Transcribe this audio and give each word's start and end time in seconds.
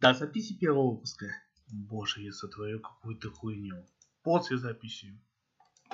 до 0.00 0.14
записи 0.14 0.54
первого 0.58 0.94
выпуска. 0.94 1.26
Боже, 1.68 2.22
я 2.22 2.32
сотворю 2.32 2.80
какую-то 2.80 3.30
хуйню. 3.30 3.86
После 4.22 4.58
записи. 4.58 5.18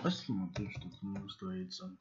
Посмотрим, 0.03 0.71
что 0.71 0.89
там 1.01 1.15
настроится. 1.15 1.97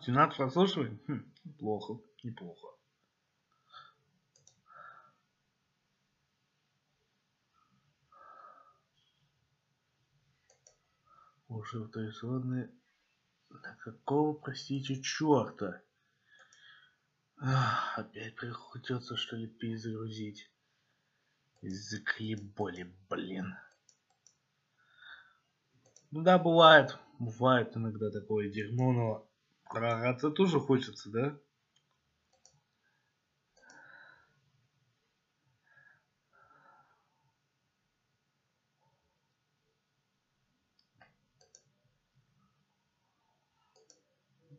Сенат 0.00 0.34
прослушивает? 0.36 1.02
Хм, 1.06 1.32
неплохо, 1.44 2.00
неплохо. 2.22 2.68
Уже 11.48 11.84
вторичные... 11.84 12.70
На 13.50 13.74
какого, 13.76 14.34
простите, 14.34 15.00
черта? 15.00 15.82
Ах, 17.40 17.98
опять 17.98 18.36
приходится, 18.36 19.16
что 19.16 19.36
ли, 19.36 19.46
перезагрузить. 19.46 20.50
Заклебали, 21.62 22.94
блин. 23.08 23.56
Ну 26.10 26.22
да, 26.22 26.38
бывает. 26.38 26.98
Бывает 27.18 27.76
иногда 27.76 28.10
такое 28.10 28.48
дерьмо, 28.48 28.92
но 28.92 29.28
прораться 29.64 30.30
тоже 30.30 30.60
хочется, 30.60 31.10
да? 31.10 31.38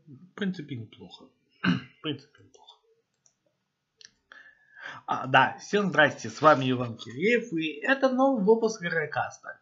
В 0.05 0.28
принципе, 0.39 0.75
неплохо. 0.77 1.25
В 1.61 2.01
принципе, 2.01 2.43
неплохо. 2.43 2.77
А, 5.05 5.27
да, 5.27 5.57
всем 5.59 5.89
здрасте, 5.89 6.29
с 6.29 6.41
вами 6.41 6.71
Иван 6.71 6.95
Киреев, 6.95 7.51
и 7.53 7.81
это 7.81 8.09
новый 8.09 8.43
выпуск 8.43 8.81
Верокаста. 8.81 9.59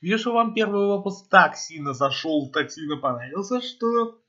Вижу, 0.00 0.32
вам 0.32 0.54
первый 0.54 0.86
выпуск 0.86 1.28
так 1.28 1.56
сильно 1.56 1.94
зашел, 1.94 2.50
так 2.52 2.70
сильно 2.70 2.96
понравился, 2.96 3.60
что, 3.60 4.20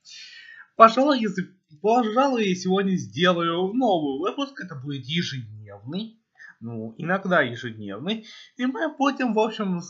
пожалуй, 0.75 1.19
если, 1.19 1.55
пожалуй, 1.81 2.47
я 2.47 2.55
сегодня 2.55 2.95
сделаю 2.95 3.73
новый 3.73 4.19
выпуск, 4.19 4.59
это 4.61 4.75
будет 4.75 5.05
ежедневный, 5.05 6.19
ну, 6.61 6.95
иногда 6.97 7.41
ежедневный, 7.41 8.25
и 8.57 8.65
мы 8.65 8.95
будем, 8.95 9.33
в 9.33 9.39
общем, 9.39 9.81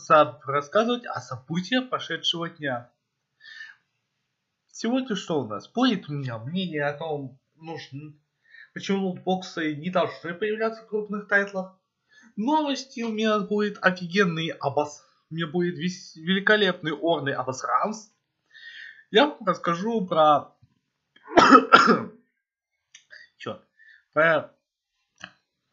рассказывать 0.44 1.06
о 1.06 1.20
событиях 1.20 1.88
прошедшего 1.88 2.50
дня. 2.50 2.90
Сегодня 4.78 5.16
что 5.16 5.40
у 5.40 5.46
нас? 5.48 5.68
Будет 5.68 6.06
у 6.10 6.12
меня 6.12 6.36
мнение 6.36 6.84
о 6.84 6.92
том, 6.92 7.40
нужно, 7.54 8.12
почему 8.74 9.08
лутбоксы 9.08 9.74
не 9.74 9.88
должны 9.88 10.34
появляться 10.34 10.82
в 10.82 10.88
крупных 10.88 11.28
тайтлах. 11.28 11.80
Новости 12.36 13.00
у 13.00 13.10
меня 13.10 13.38
будет 13.38 13.78
офигенный 13.80 14.48
обос... 14.48 15.02
У 15.30 15.34
меня 15.34 15.46
будет 15.46 15.78
весь 15.78 16.14
великолепный 16.16 16.92
орный 16.92 17.32
обосранс. 17.32 18.12
Я 19.10 19.34
расскажу 19.46 20.06
про... 20.06 20.54
Чё? 23.38 23.62
Про... 24.12 24.54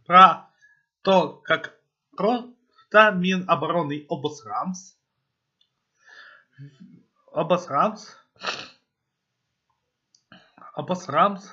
Про 0.06 0.50
то, 1.02 1.42
как 1.44 1.78
просто 2.16 3.12
Минобороны 3.12 4.06
обосранс. 4.08 4.98
Обосранс 7.34 8.23
обосрамся. 10.74 11.50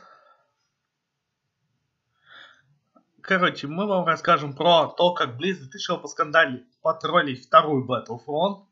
Короче, 3.23 3.67
мы 3.67 3.87
вам 3.87 4.07
расскажем 4.07 4.57
про 4.57 4.89
то, 4.89 5.13
как 5.15 5.39
Blizzard 5.39 5.71
решил 5.73 5.99
по 5.99 6.09
скандале 6.09 6.67
потроллить 6.83 7.47
второй 7.47 7.87
Battlefront. 7.87 8.67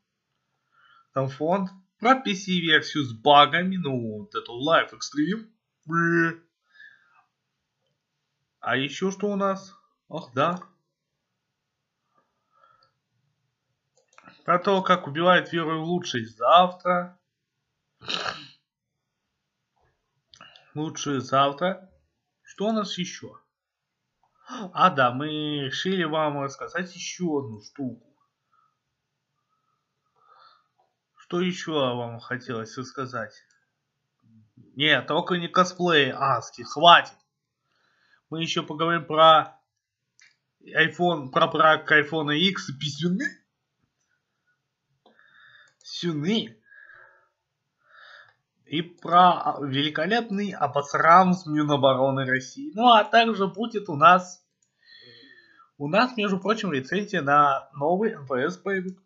Там 1.13 1.29
фонд. 1.29 1.69
Про 1.99 2.13
PC-версию 2.13 3.03
с 3.03 3.13
багами, 3.13 3.75
ну, 3.75 4.19
вот 4.19 4.33
эту 4.33 4.53
Life 4.53 4.93
Extreme. 4.93 5.49
А 8.61 8.77
еще 8.77 9.11
что 9.11 9.27
у 9.27 9.35
нас? 9.35 9.75
Ох, 10.07 10.31
да. 10.33 10.61
Про 14.45 14.59
то, 14.59 14.81
как 14.81 15.07
убивает 15.07 15.51
веру 15.51 15.83
лучший 15.83 16.25
завтра 16.25 17.19
лучше 20.75 21.21
завтра. 21.21 21.89
Что 22.41 22.67
у 22.67 22.71
нас 22.71 22.97
еще? 22.97 23.39
А, 24.47 24.89
да, 24.89 25.11
мы 25.11 25.27
решили 25.65 26.03
вам 26.03 26.41
рассказать 26.41 26.93
еще 26.95 27.25
одну 27.39 27.61
штуку. 27.61 28.05
Что 31.17 31.41
еще 31.41 31.71
вам 31.71 32.19
хотелось 32.19 32.75
рассказать? 32.75 33.35
Нет, 34.75 35.05
только 35.05 35.35
не 35.35 35.47
косплей, 35.47 36.11
Аски, 36.11 36.63
хватит. 36.63 37.13
Мы 38.29 38.41
еще 38.41 38.63
поговорим 38.63 39.05
про 39.05 39.59
iPhone, 40.63 41.29
про 41.29 41.47
брак 41.47 41.91
iPhone 41.91 42.35
X 42.35 42.69
и 42.69 42.73
писюны. 42.79 43.25
Сюны 45.83 46.58
и 48.69 48.83
про 48.83 49.57
великолепный 49.61 50.51
обосрам 50.51 51.33
с 51.33 51.47
Минобороны 51.47 52.25
России. 52.25 52.71
Ну, 52.75 52.87
а 52.87 53.03
также 53.03 53.47
будет 53.47 53.89
у 53.89 53.95
нас, 53.95 54.45
у 55.77 55.87
нас, 55.87 56.15
между 56.15 56.39
прочим, 56.39 56.71
рецензия 56.71 57.21
на 57.21 57.69
новый 57.73 58.15
НПС 58.15 58.57
боевик. 58.57 59.01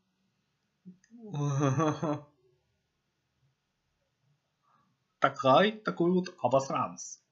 Такой, 5.19 5.71
такой 5.71 6.11
вот 6.11 6.35
обосранс. 6.41 7.23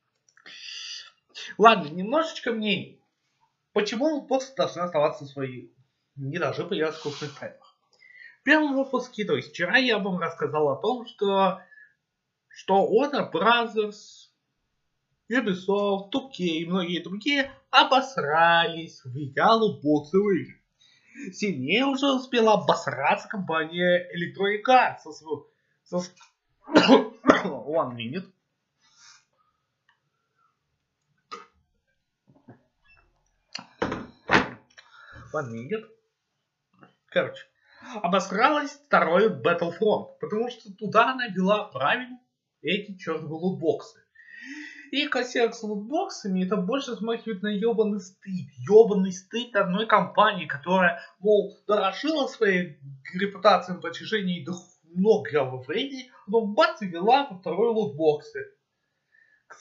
Ладно, 1.58 1.90
немножечко 1.90 2.54
мнений. 2.54 3.04
Почему 3.74 4.22
боссы 4.22 4.56
должны 4.56 4.82
оставаться 4.82 5.26
свои, 5.26 5.70
не 6.16 6.38
должны 6.40 6.64
появляться 6.64 7.00
в 7.00 7.04
крупных 7.04 7.38
тайтлах? 7.38 7.76
В 8.40 8.44
первом 8.44 8.76
выпуске, 8.76 9.26
то 9.26 9.36
есть 9.36 9.50
вчера 9.50 9.78
я 9.78 10.00
вам 10.00 10.20
рассказал 10.20 10.70
о 10.70 10.82
том, 10.82 11.06
что 11.06 11.62
что 12.54 12.88
Warner 12.88 13.32
Brothers, 13.32 14.30
Ubisoft, 15.30 16.12
2K 16.14 16.38
и 16.40 16.66
многие 16.66 17.02
другие 17.02 17.52
обосрались 17.70 19.04
в 19.06 19.16
идеалу 19.18 19.80
боксовых 19.82 20.38
игр. 20.38 20.62
Сильнее 21.32 21.86
уже 21.86 22.12
успела 22.12 22.54
обосраться 22.54 23.28
компания 23.28 24.08
Electronic 24.16 24.64
Arts 24.68 25.00
со 25.04 25.12
своего... 25.12 25.48
Со... 25.84 25.98
One 27.44 27.96
minute. 27.96 28.32
One 35.34 35.50
minute. 35.52 35.90
Короче, 37.08 37.46
обосралась 38.02 38.72
второй 38.72 39.30
Battlefront, 39.30 40.18
потому 40.20 40.50
что 40.50 40.74
туда 40.74 41.12
она 41.12 41.28
вела 41.28 41.66
правильно 41.66 42.21
эти 42.62 42.98
чертовы 42.98 43.36
лутбоксы. 43.36 44.00
И 44.92 45.08
косяк 45.08 45.56
с 45.56 45.64
лутбоксами, 45.64 46.46
это 46.46 46.58
больше 46.58 46.96
смахивает 46.98 47.42
на 47.44 47.48
ебаный 47.48 48.02
стыд. 48.02 48.50
Ебаный 48.58 49.14
стыд 49.14 49.56
одной 49.56 49.88
компании, 49.88 50.48
которая, 50.48 51.02
мол, 51.20 51.58
дорожила 51.66 52.28
своей 52.28 52.78
репутацией 53.14 53.76
на 53.76 53.82
протяжении 53.82 54.46
многого 54.94 55.62
времени, 55.64 56.12
но 56.28 56.46
бац 56.46 56.82
и 56.82 56.88
вела 56.88 57.28
во 57.30 57.38
второй 57.38 57.70
лутбоксы. 57.70 58.54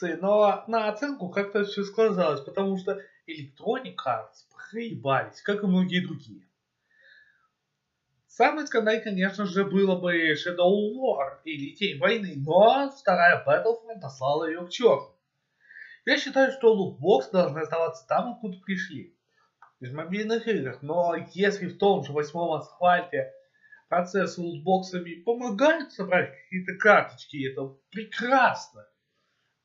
Но 0.02 0.64
на 0.66 0.88
оценку 0.88 1.28
как-то 1.28 1.64
все 1.64 1.84
сказалось, 1.84 2.40
потому 2.40 2.76
что 2.76 3.00
Electronic 3.28 3.96
Arts 4.04 4.46
проебались, 4.70 5.42
как 5.42 5.62
и 5.62 5.66
многие 5.66 6.04
другие. 6.04 6.49
Самый 8.40 8.66
скандал, 8.66 8.94
конечно 9.04 9.44
же, 9.44 9.66
было 9.66 10.00
бы 10.00 10.32
Shadow 10.32 10.72
War 10.96 11.42
или 11.44 11.74
Тень 11.74 11.98
войны, 11.98 12.32
но 12.38 12.90
вторая 12.90 13.44
Battlefront 13.46 14.00
послала 14.00 14.48
ее 14.48 14.64
к 14.64 14.70
черту. 14.70 15.14
Я 16.06 16.16
считаю, 16.16 16.50
что 16.50 16.72
лутбокс 16.72 17.28
должны 17.28 17.58
оставаться 17.58 18.06
там, 18.08 18.32
откуда 18.32 18.56
пришли. 18.60 19.14
Из 19.80 19.92
мобильных 19.92 20.48
игр. 20.48 20.78
Но 20.80 21.16
если 21.34 21.66
в 21.66 21.76
том 21.76 22.02
же 22.02 22.12
восьмом 22.12 22.52
асфальте 22.52 23.30
процесс 23.90 24.36
с 24.36 24.38
лутбоксами 24.38 25.16
помогает 25.16 25.92
собрать 25.92 26.30
какие-то 26.30 26.78
карточки, 26.78 27.46
это 27.46 27.76
прекрасно. 27.90 28.86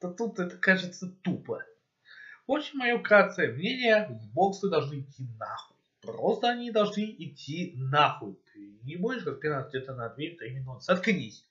То 0.02 0.12
тут 0.12 0.38
это 0.38 0.58
кажется 0.58 1.16
тупо. 1.24 1.64
В 2.46 2.52
общем, 2.52 2.80
мое 2.80 3.00
краткое 3.00 3.54
мнение, 3.54 4.06
лутбоксы 4.10 4.70
должны 4.70 5.00
идти 5.00 5.24
нахуй. 5.40 5.78
Просто 6.02 6.50
они 6.50 6.72
должны 6.72 7.06
идти 7.18 7.72
нахуй. 7.78 8.38
Ты 8.56 8.80
не 8.84 8.96
будешь 8.96 9.26
распинаться 9.26 9.70
где-то 9.70 9.94
на 9.96 10.08
2-3 10.08 10.50
минуты. 10.52 10.82
Соткнись. 10.82 11.46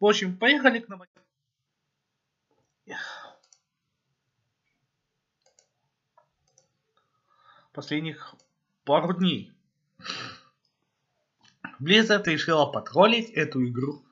В 0.00 0.06
общем, 0.06 0.38
поехали 0.38 0.80
к 0.80 0.88
новостям. 0.88 1.22
Последних 7.74 8.34
пару 8.84 9.12
дней. 9.12 9.52
Blizzard 11.78 12.24
решила 12.24 12.64
потроллить 12.64 13.28
эту 13.32 13.62
игру. 13.66 14.02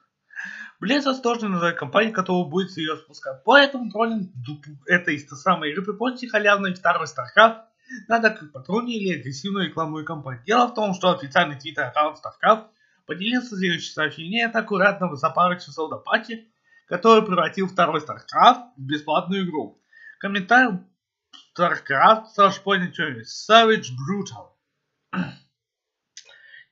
Blizzard 0.78 1.22
тоже 1.22 1.48
называет 1.48 1.78
компанию, 1.78 2.12
которая 2.12 2.44
будет 2.44 2.76
ее 2.76 2.98
спускать. 2.98 3.42
Поэтому 3.44 3.90
троллинг 3.90 4.30
этой 4.84 5.18
самой 5.18 5.70
игры 5.70 5.82
при 5.86 5.92
помощи 5.92 6.26
халявной 6.26 6.74
второй 6.74 7.06
StarCraft 7.06 7.64
надо 8.08 8.30
как 8.30 8.52
патроне 8.52 8.96
или 8.96 9.18
агрессивную 9.18 9.66
рекламную 9.66 10.04
кампанию. 10.04 10.44
Дело 10.44 10.66
в 10.66 10.74
том, 10.74 10.94
что 10.94 11.12
официальный 11.12 11.58
твиттер 11.58 11.84
аккаунт 11.84 12.18
StarCraft 12.18 12.68
поделился 13.06 13.56
следующим 13.56 13.92
сообщением 13.92 14.50
от 14.50 14.56
аккуратно 14.56 15.14
за 15.16 15.30
пару 15.30 15.58
часов 15.58 15.90
до 15.90 15.96
патчи, 15.96 16.48
который 16.86 17.24
превратил 17.24 17.68
второй 17.68 18.00
StarCraft 18.00 18.72
в 18.76 18.82
бесплатную 18.82 19.44
игру. 19.44 19.80
Комментарий 20.18 20.78
StarCraft 21.56 22.26
Саш 22.34 22.60
понял, 22.60 22.92
что 22.92 23.04
Savage 23.20 23.90
Brutal. 23.92 24.50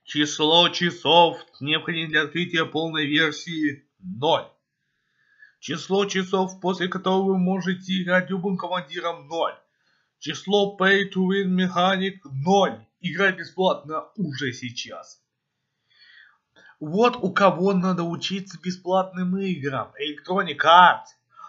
Число 0.04 0.68
часов, 0.68 1.38
необходимых 1.60 2.10
для 2.10 2.22
открытия 2.22 2.64
полной 2.64 3.06
версии 3.06 3.88
0. 4.00 4.44
Число 5.60 6.06
часов, 6.06 6.60
после 6.60 6.88
которого 6.88 7.32
вы 7.32 7.38
можете 7.38 8.02
играть 8.02 8.28
любым 8.28 8.56
командиром 8.56 9.28
0. 9.28 9.61
Число 10.22 10.76
Pay 10.78 11.10
to 11.12 11.26
Win 11.26 11.48
механик 11.48 12.24
0. 12.24 12.86
Играй 13.00 13.32
бесплатно 13.32 14.04
уже 14.14 14.52
сейчас. 14.52 15.20
Вот 16.78 17.16
у 17.16 17.32
кого 17.32 17.72
надо 17.72 18.04
учиться 18.04 18.56
бесплатным 18.62 19.36
играм. 19.38 19.92
Electronic 20.00 20.58
Arts. 20.64 21.08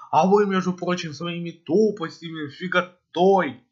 А 0.09 0.25
вы, 0.25 0.47
между 0.47 0.73
прочим, 0.73 1.13
своими 1.13 1.51
тупостями, 1.51 2.49
фиготой. 2.49 3.63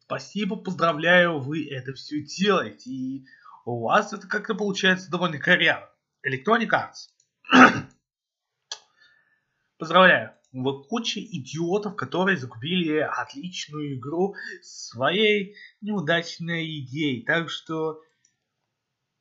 Спасибо, 0.00 0.56
поздравляю, 0.56 1.38
вы 1.38 1.66
это 1.70 1.94
все 1.94 2.20
делаете. 2.22 2.90
И 2.90 3.24
у 3.64 3.80
вас 3.80 4.12
это 4.12 4.28
как-то 4.28 4.54
получается 4.54 5.10
довольно 5.10 5.38
коряво. 5.38 5.90
Electronic 6.28 6.68
Arts. 6.68 7.08
Поздравляю 9.78 10.34
вот 10.52 10.86
куча 10.88 11.20
идиотов, 11.20 11.96
которые 11.96 12.36
закупили 12.36 12.98
отличную 12.98 13.96
игру 13.96 14.34
своей 14.60 15.56
неудачной 15.80 16.80
идеей. 16.80 17.24
Так 17.24 17.50
что... 17.50 18.00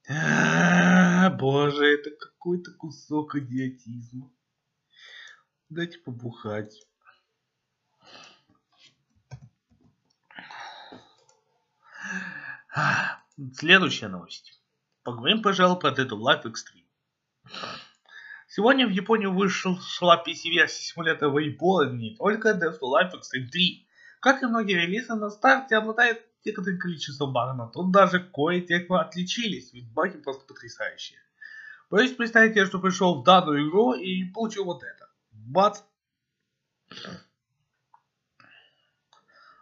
А, 0.10 1.30
боже, 1.30 1.86
это 1.86 2.12
какой-то 2.12 2.72
кусок 2.74 3.36
идиотизма. 3.36 4.32
Дайте 5.70 6.00
побухать. 6.00 6.76
Следующая 13.54 14.08
новость. 14.08 14.62
Поговорим, 15.04 15.42
пожалуй, 15.42 15.80
про 15.80 15.92
Dead 15.92 16.10
of 16.10 16.20
Life 16.20 16.44
Extreme. 16.44 16.86
Сегодня 18.54 18.86
в 18.86 18.90
Японию 18.90 19.34
вышла 19.34 20.22
PC-версия 20.28 20.84
симулятора 20.84 21.30
волейбола 21.30 21.90
не 21.90 22.18
только 22.18 22.50
Death 22.50 22.82
to 22.82 22.92
Life 22.92 23.14
Extreme 23.14 23.48
3. 23.50 23.88
Как 24.20 24.44
и 24.44 24.46
многие 24.46 24.74
релизы 24.74 25.16
на 25.16 25.30
старте 25.30 25.78
обладает 25.78 26.22
некоторым 26.44 26.78
количеством 26.78 27.32
багов, 27.32 27.56
но 27.56 27.68
тут 27.70 27.94
даже 27.94 28.20
кое-те 28.20 28.86
отличились, 28.90 29.72
ведь 29.72 29.90
баги 29.94 30.18
просто 30.18 30.46
потрясающие. 30.46 31.20
Боюсь 31.90 32.12
представить 32.12 32.58
я, 32.58 32.66
что 32.66 32.80
пришел 32.80 33.22
в 33.22 33.24
данную 33.24 33.70
игру 33.70 33.94
и 33.94 34.26
получил 34.26 34.66
вот 34.66 34.84
это. 34.84 35.08
Бац! 35.32 35.84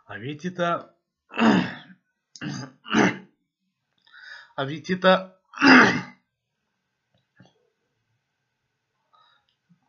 А 0.08 0.18
ведь 0.18 0.46
это... 0.46 0.96
А 4.56 4.66
ведь 4.66 4.90
это... 4.90 5.40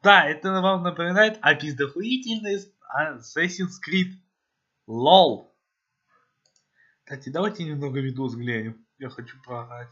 Да, 0.03 0.25
это 0.25 0.51
вам 0.63 0.83
напоминает 0.83 1.39
о 1.43 1.55
пиздохуительной 1.55 2.57
Assassin's 2.97 3.77
Creed. 3.87 4.15
Лол. 4.87 5.55
Кстати, 7.05 7.29
давайте 7.29 7.65
немного 7.65 8.01
видос 8.01 8.35
глянем. 8.35 8.87
Я 8.99 9.11
хочу 9.11 9.37
проорать. 9.43 9.91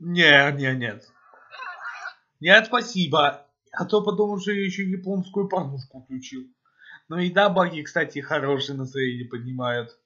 Не, 0.00 0.52
не, 0.52 0.76
нет. 0.76 1.08
Нет, 2.40 2.66
спасибо. 2.66 3.46
А 3.72 3.84
то 3.84 4.02
что 4.40 4.52
я 4.52 4.64
еще 4.64 4.84
японскую 4.84 5.48
порнушку 5.48 6.02
включил. 6.02 6.42
Ну 7.08 7.18
и 7.18 7.30
да, 7.30 7.48
баги, 7.48 7.82
кстати, 7.82 8.18
хорошие 8.20 8.76
настроение 8.76 9.28
поднимают. 9.28 9.96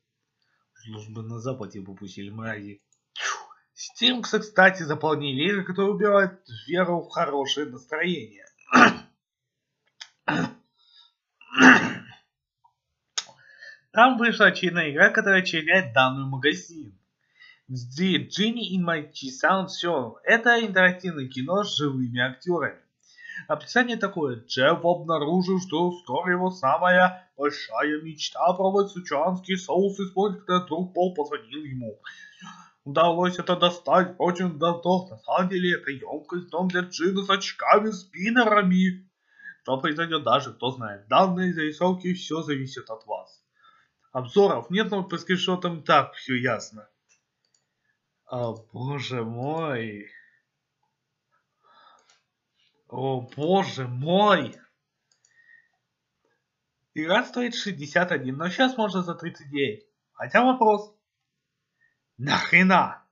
Службы 0.74 1.22
на 1.22 1.38
западе 1.38 1.80
попустили 1.80 2.30
мрази. 2.30 2.82
Steam, 3.74 4.22
кстати, 4.22 4.82
заполнили 4.82 5.48
игры, 5.48 5.64
которые 5.64 5.94
убивают 5.94 6.40
веру 6.68 7.02
в 7.02 7.08
хорошее 7.08 7.66
настроение. 7.66 8.44
Там 13.92 14.16
вышла 14.16 14.46
очередная 14.46 14.90
игра, 14.90 15.10
которая 15.10 15.42
очерняет 15.42 15.92
данный 15.92 16.24
магазин. 16.24 16.98
The 17.70 18.28
Genie 18.28 18.76
in 18.76 18.84
My 18.84 19.10
Sound 19.12 19.68
все. 19.68 20.18
Это 20.24 20.64
интерактивное 20.64 21.28
кино 21.28 21.62
с 21.62 21.76
живыми 21.76 22.20
актерами. 22.20 22.80
Описание 23.48 23.96
такое. 23.96 24.44
Джефф 24.46 24.84
обнаружил, 24.84 25.60
что 25.60 25.90
вскоре 25.90 26.32
его 26.34 26.50
самая 26.50 27.28
большая 27.36 28.00
мечта 28.02 28.52
пробовать 28.52 28.90
сучанский 28.90 29.56
соус 29.56 29.98
использовать, 30.00 30.46
когда 30.46 30.64
друг 30.66 30.92
Пол 30.94 31.14
позвонил 31.14 31.64
ему 31.64 31.98
удалось 32.84 33.38
это 33.38 33.56
достать 33.56 34.14
очень 34.18 34.58
давно. 34.58 35.08
На 35.08 35.18
самом 35.18 35.48
деле 35.48 35.74
это 35.74 35.90
емкость 35.90 36.50
дом 36.50 36.68
для 36.68 36.82
джина 36.82 37.22
с 37.22 37.30
очками-спиннерами. 37.30 39.08
Что 39.62 39.78
произойдет 39.78 40.24
даже, 40.24 40.52
кто 40.52 40.70
знает. 40.70 41.06
Данные 41.08 41.54
зарисовки 41.54 42.14
все 42.14 42.42
зависит 42.42 42.90
от 42.90 43.06
вас. 43.06 43.44
Обзоров 44.12 44.70
нет, 44.70 44.90
но 44.90 45.04
по 45.04 45.16
скриншотам 45.16 45.84
так 45.84 46.14
все 46.14 46.34
ясно. 46.34 46.88
О 48.26 48.54
боже 48.72 49.22
мой. 49.22 50.10
О 52.88 53.20
боже 53.20 53.86
мой. 53.86 54.56
Игра 56.94 57.24
стоит 57.24 57.54
61, 57.54 58.36
но 58.36 58.48
сейчас 58.50 58.76
можно 58.76 59.02
за 59.02 59.14
39. 59.14 59.84
Хотя 60.12 60.44
вопрос, 60.44 60.94
Нахрена? 62.18 63.02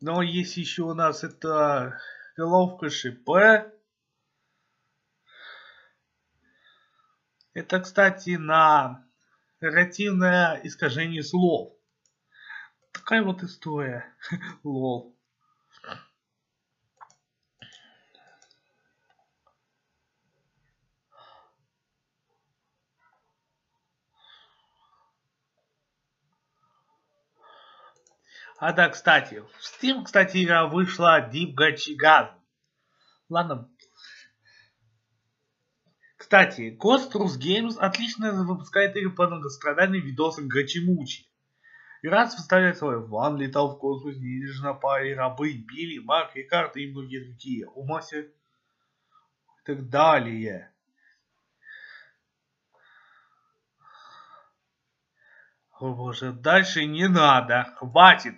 Но 0.00 0.22
есть 0.22 0.56
еще 0.56 0.82
у 0.82 0.94
нас 0.94 1.22
это 1.24 2.00
головка 2.36 2.90
ШП. 2.90 3.30
Это, 7.54 7.80
кстати, 7.80 8.30
на 8.30 9.06
нарративное 9.60 10.60
искажение 10.64 11.22
слов. 11.22 11.72
Такая 12.92 13.22
вот 13.22 13.42
история. 13.42 14.12
Лол. 14.64 15.16
А 28.62 28.72
да, 28.72 28.88
кстати, 28.90 29.40
в 29.40 29.50
Steam, 29.58 30.04
кстати, 30.04 30.44
игра 30.44 30.68
вышла 30.68 31.28
Deep 31.28 31.56
Gachigan. 31.58 32.30
Ладно. 33.28 33.68
Кстати, 36.16 36.78
Ghost 36.80 37.10
Truth 37.10 37.40
Games 37.40 37.76
отлично 37.76 38.44
выпускает 38.44 38.94
игры 38.94 39.10
по 39.10 39.26
многострадальным 39.26 40.00
видосам 40.00 40.46
Гачимучи. 40.46 41.26
И 42.02 42.06
раз 42.06 42.36
выставляет 42.36 42.78
свой 42.78 43.04
Ван 43.04 43.36
летал 43.36 43.74
в 43.74 43.80
космос, 43.80 44.16
неизбежно 44.18 44.74
паре, 44.74 45.16
рабы, 45.16 45.54
Билли, 45.54 45.98
Марк, 45.98 46.36
Рикард 46.36 46.76
и 46.76 46.88
многие 46.88 47.24
другие. 47.24 47.66
Умаси 47.66 48.20
и 48.20 48.32
так 49.64 49.88
далее. 49.88 50.72
О 55.80 55.92
боже, 55.92 56.30
дальше 56.30 56.84
не 56.84 57.08
надо, 57.08 57.64
хватит. 57.76 58.36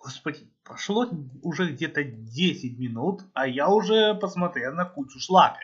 Господи, 0.00 0.50
прошло 0.64 1.06
уже 1.42 1.72
где-то 1.72 2.02
10 2.02 2.78
минут, 2.78 3.20
а 3.34 3.46
я 3.46 3.68
уже 3.68 4.14
посмотрел 4.14 4.74
на 4.74 4.86
кучу 4.86 5.20
шлака. 5.20 5.60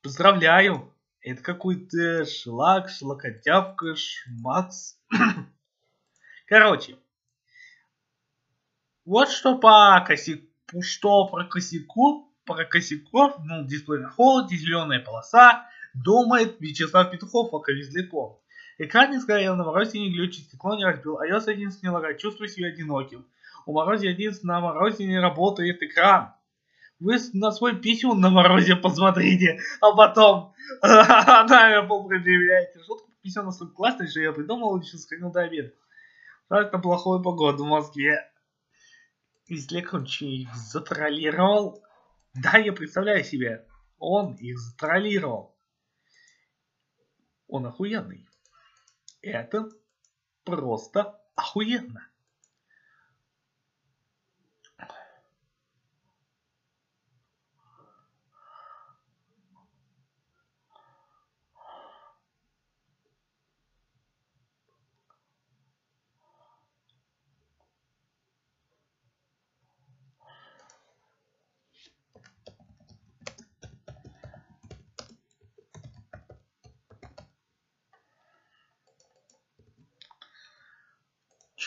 Поздравляю! 0.00 0.94
Это 1.20 1.42
какой-то 1.42 2.24
шлак, 2.24 2.88
шлакотявка, 2.88 3.96
шмакс. 3.96 4.98
Короче. 6.46 6.96
Вот 9.04 9.28
что 9.28 9.58
по 9.58 10.02
косяку, 10.06 10.82
что 10.82 11.26
про 11.26 11.44
косяку, 11.46 12.32
про 12.44 12.64
косяков, 12.64 13.34
ну, 13.40 13.66
дисплей 13.66 14.00
на 14.00 14.08
холоде, 14.08 14.56
зеленая 14.56 15.00
полоса, 15.00 15.68
думает 15.94 16.60
Вячеслав 16.60 17.10
Петухов, 17.10 17.50
пока 17.50 17.72
везляком. 17.72 18.39
Экран 18.82 19.10
не 19.10 19.18
сгорел, 19.18 19.56
на 19.56 19.64
морозе 19.64 19.98
не 19.98 20.10
глючит, 20.10 20.46
стекло 20.46 20.74
не 20.74 20.86
разбил, 20.86 21.20
iOS 21.20 21.50
11 21.50 21.82
не 21.82 21.90
лагает, 21.90 22.16
чувствую 22.16 22.48
себя 22.48 22.68
одиноким. 22.68 23.26
У 23.66 23.74
морозе 23.74 24.08
11 24.08 24.42
на 24.42 24.58
морозе 24.58 25.04
не 25.04 25.20
работает 25.20 25.82
экран. 25.82 26.32
Вы 26.98 27.18
на 27.34 27.52
свой 27.52 27.78
писюн 27.78 28.20
на 28.20 28.30
морозе 28.30 28.76
посмотрите, 28.76 29.60
а 29.82 29.92
потом 29.92 30.54
на 30.82 31.78
Apple 31.78 32.08
предъявляете. 32.08 32.82
Шутка 32.82 33.10
писюн 33.20 33.44
настолько 33.44 33.74
классная, 33.74 34.08
что 34.08 34.20
я 34.20 34.32
придумал 34.32 34.80
еще 34.80 34.96
сохранил 34.96 35.30
до 35.30 35.42
обеда. 35.42 35.74
Жаль, 36.48 36.70
на 36.72 36.78
плохую 36.78 37.22
погоду 37.22 37.64
в 37.64 37.68
Москве. 37.68 38.32
Излек 39.48 39.92
он 39.92 40.04
их 40.04 40.54
затроллировал. 40.54 41.82
Да, 42.32 42.56
я 42.56 42.72
представляю 42.72 43.24
себе. 43.24 43.66
Он 43.98 44.36
их 44.36 44.58
затроллировал. 44.58 45.54
Он 47.46 47.66
охуенный. 47.66 48.29
Это 49.22 49.68
просто 50.44 51.20
охуенно. 51.36 52.09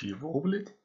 Чего, 0.03 0.37
блядь? 0.41 0.75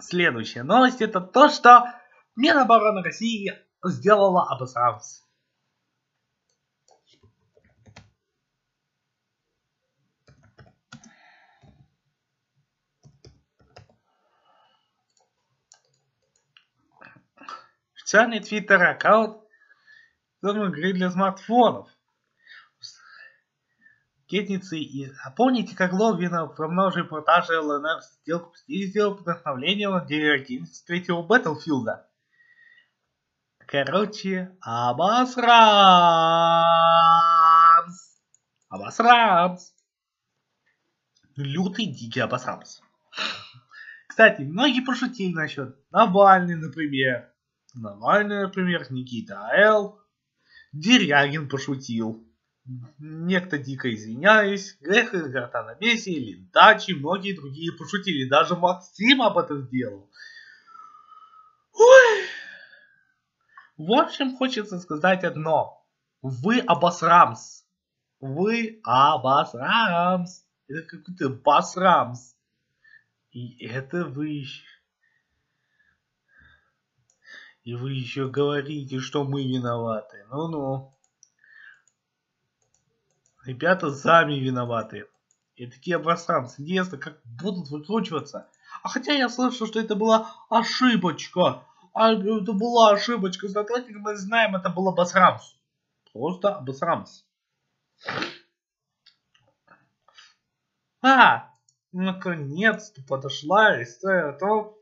Следующая 0.00 0.62
новость 0.62 1.02
это 1.02 1.20
то, 1.20 1.50
что 1.50 1.92
Минобороны 2.36 3.02
России 3.02 3.52
сделала 3.84 4.50
обосравс. 4.50 5.28
Официальный 17.94 18.40
твиттер-аккаунт 18.40 19.41
игры 20.42 20.92
для 20.92 21.10
смартфонов. 21.10 21.88
Кетницы 24.26 24.78
и... 24.78 25.12
А 25.24 25.30
помните, 25.30 25.76
как 25.76 25.92
Ловина 25.92 26.46
во 26.46 26.68
множестве 26.68 27.02
репортажей 27.02 27.58
ЛНР 27.58 28.00
сделку 28.02 28.54
сделал 28.66 29.14
вдохновление 29.14 29.90
на 29.90 30.04
день 30.04 30.26
11 30.26 30.86
третьего 30.86 31.22
Battlefield? 31.22 32.00
Короче, 33.66 34.56
обосрамс! 34.62 35.52
Обосрамс! 38.68 39.74
Лютый 41.36 41.86
дикий 41.86 42.20
обосрамс. 42.20 42.80
Кстати, 44.06 44.42
многие 44.42 44.80
пошутили 44.80 45.32
насчет 45.32 45.76
Навальный, 45.90 46.56
например. 46.56 47.32
Навальный, 47.74 48.42
например, 48.42 48.90
Никита 48.90 49.48
Л. 49.54 50.01
Дерягин 50.72 51.48
пошутил. 51.48 52.26
Некто 52.98 53.58
дико 53.58 53.92
извиняюсь, 53.92 54.76
грех 54.80 55.14
из 55.14 55.34
рта 55.34 55.64
на 55.64 55.74
бесе, 55.74 56.12
или 56.12 56.48
дачи, 56.52 56.92
многие 56.92 57.34
другие 57.34 57.72
пошутили. 57.72 58.28
Даже 58.28 58.56
Максим 58.56 59.20
об 59.22 59.36
этом 59.36 59.62
сделал. 59.62 60.08
Ой. 61.72 62.26
В 63.76 63.92
общем, 63.92 64.36
хочется 64.36 64.78
сказать 64.78 65.24
одно. 65.24 65.84
Вы 66.22 66.60
обосрамс. 66.60 67.64
Вы 68.20 68.80
обосрамс. 68.84 70.46
Это 70.68 70.82
какой-то 70.82 71.30
басрамс. 71.30 72.36
И 73.32 73.66
это 73.66 74.04
вы 74.04 74.44
и 77.64 77.74
вы 77.74 77.92
еще 77.92 78.28
говорите, 78.28 78.98
что 78.98 79.24
мы 79.24 79.44
виноваты. 79.44 80.26
Ну-ну. 80.30 80.92
Ребята 83.44 83.90
сами 83.92 84.34
виноваты. 84.34 85.06
И 85.54 85.66
такие 85.66 85.96
обосранцы. 85.96 86.62
Интересно, 86.62 86.98
как 86.98 87.20
будут 87.24 87.68
выкручиваться. 87.70 88.48
А 88.82 88.88
хотя 88.88 89.12
я 89.12 89.28
слышал, 89.28 89.66
что 89.66 89.78
это 89.78 89.94
была 89.94 90.34
ошибочка. 90.48 91.64
А 91.94 92.12
это 92.12 92.52
была 92.52 92.92
ошибочка. 92.92 93.48
С 93.48 93.54
мы 93.54 94.16
знаем, 94.16 94.56
это 94.56 94.70
был 94.70 94.88
обосрамс. 94.88 95.56
Просто 96.12 96.56
обосрамс. 96.56 97.24
А, 101.00 101.50
наконец-то 101.92 103.02
подошла 103.02 103.82
история 103.82 104.30
о 104.30 104.38
том, 104.38 104.76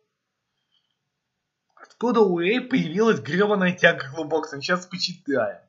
откуда 2.01 2.21
у 2.21 2.41
Эй 2.41 2.63
появилась 2.63 3.21
гребаная 3.21 3.73
тяга 3.73 4.09
к 4.09 4.17
лубоксам. 4.17 4.63
Сейчас 4.63 4.87
почитаем. 4.87 5.61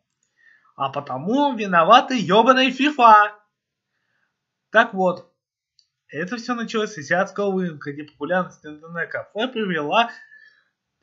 А 0.78 0.90
потому 0.90 1.54
виноваты 1.54 2.18
ебаная 2.18 2.72
FIFA. 2.72 3.34
Так 4.70 4.94
вот, 4.94 5.30
это 6.08 6.38
все 6.38 6.54
началось 6.54 6.94
с 6.94 6.98
азиатского 6.98 7.62
рынка, 7.62 7.92
где 7.92 8.06
популярность 8.06 8.66
интернет-кафе 8.66 9.50
привела 9.50 10.08
к 10.08 10.12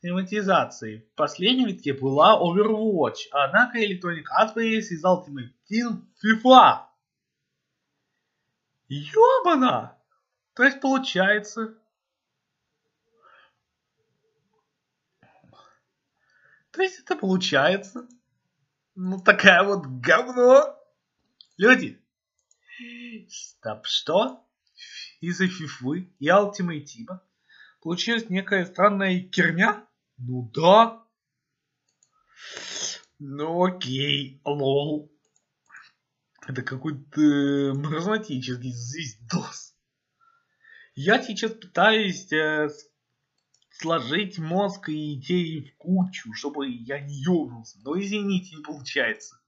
тематизации. 0.00 1.06
В 1.12 1.14
последнем 1.14 1.66
витке 1.66 1.92
была 1.92 2.40
Overwatch, 2.40 3.28
однако 3.30 3.78
Electronic 3.78 4.24
Arts 4.34 4.54
появилась 4.54 4.90
из 4.90 5.04
Ultimate 5.04 5.52
Team 5.70 6.06
FIFA. 6.24 6.86
Ёбана! 8.88 9.94
То 10.54 10.62
есть 10.62 10.80
получается, 10.80 11.74
То 16.78 16.84
есть 16.84 17.00
это 17.00 17.16
получается. 17.16 18.06
Ну 18.94 19.20
такая 19.20 19.64
вот 19.64 19.84
говно. 19.84 20.78
Люди. 21.56 22.00
Стоп, 23.28 23.84
что? 23.84 24.46
Из-за 25.20 25.48
фифы 25.48 26.08
и 26.20 26.28
Team 26.28 27.18
получилась 27.82 28.30
некая 28.30 28.64
странная 28.64 29.22
керня? 29.22 29.88
Ну 30.18 30.48
да. 30.54 31.02
Ну 33.18 33.64
окей, 33.64 34.40
лол. 34.44 35.12
Это 36.46 36.62
какой-то 36.62 37.20
маразматический 37.74 38.72
звездос. 38.72 39.74
Я 40.94 41.20
сейчас 41.24 41.50
пытаюсь 41.50 42.32
э, 42.32 42.68
сложить 43.80 44.38
мозг 44.38 44.88
и 44.88 45.14
идеи 45.14 45.60
в 45.60 45.76
кучу, 45.76 46.32
чтобы 46.32 46.68
я 46.68 47.00
не 47.00 47.14
ёбнулся. 47.22 47.78
Но 47.84 47.98
извините, 47.98 48.56
не 48.56 48.62
получается. 48.62 49.40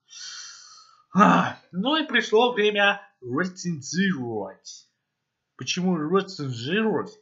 А, 1.14 1.58
ну 1.72 1.96
и 1.96 2.06
пришло 2.06 2.52
время 2.52 3.02
рецензировать. 3.20 4.88
Почему 5.56 5.96
рецензировать? 5.96 7.12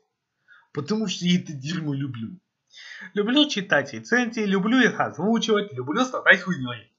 Потому 0.72 1.08
что 1.08 1.24
я 1.24 1.40
это 1.40 1.52
дерьмо 1.52 1.94
люблю. 1.94 2.38
Люблю 3.14 3.48
читать 3.48 3.94
рецензии, 3.94 4.44
люблю 4.44 4.78
их 4.78 5.00
озвучивать, 5.00 5.72
люблю 5.72 6.04
страдать 6.04 6.42
хуйней. 6.42 6.92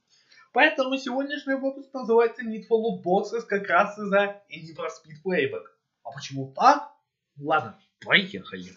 Поэтому 0.52 0.98
сегодняшний 0.98 1.54
выпуск 1.54 1.94
называется 1.94 2.44
Need 2.44 2.64
for 2.70 2.82
Loot 2.82 3.04
Boxes 3.04 3.44
как 3.44 3.68
раз 3.70 3.98
из-за 4.00 4.42
Need 4.50 4.76
for 4.76 4.88
Speed 4.88 5.22
Playback. 5.24 5.66
А 6.04 6.12
почему 6.12 6.52
так? 6.54 6.92
Ладно, 7.38 7.80
поехали. 8.04 8.72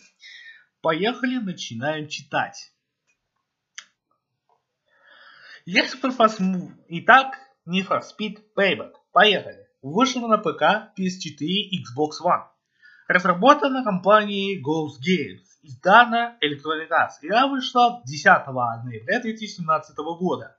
Поехали, 0.82 1.36
начинаем 1.36 2.08
читать. 2.08 2.72
Если 5.64 5.96
посмотрим... 5.96 6.76
Итак, 6.88 7.38
Need 7.68 7.86
for 7.86 8.00
Speed 8.00 8.42
Payback. 8.58 8.94
Поехали. 9.12 9.68
Вышел 9.80 10.26
на 10.26 10.38
ПК, 10.38 10.92
PS4 10.98 11.70
Xbox 11.78 12.20
One. 12.24 12.46
Разработана 13.06 13.84
компанией 13.84 14.60
Ghost 14.60 14.98
Games. 14.98 15.44
Издана 15.62 16.36
Electronic 16.42 16.88
Arts. 16.90 17.18
Игра 17.22 17.46
вышла 17.46 18.02
10 18.04 18.24
ноября 18.24 19.20
2017 19.20 19.96
года. 20.18 20.58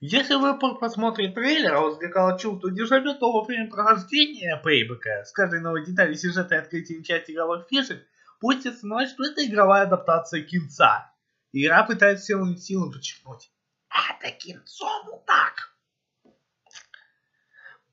Если 0.00 0.34
вы 0.34 0.58
по 0.58 0.74
просмотре 0.74 1.30
трейлера 1.30 1.78
возникало 1.78 2.36
чувство 2.36 2.72
дежавю, 2.72 3.14
то 3.14 3.30
во 3.30 3.44
время 3.44 3.70
прохождения 3.70 4.60
пейбека 4.64 5.22
с 5.24 5.30
каждой 5.30 5.60
новой 5.60 5.86
деталью 5.86 6.16
сюжета 6.16 6.56
и 6.56 6.58
открытием 6.58 7.04
части 7.04 7.30
игровых 7.30 7.68
фишек 7.68 8.04
будете 8.40 8.70
осознавать, 8.70 9.10
что 9.10 9.24
это 9.24 9.44
игровая 9.44 9.82
адаптация 9.84 10.42
кинца. 10.42 11.12
Игра 11.52 11.84
пытается 11.84 12.26
силами 12.26 12.56
силы 12.56 12.92
подчеркнуть. 12.92 13.50
Это 13.88 14.30
кинцо 14.36 14.88
так. 15.26 15.70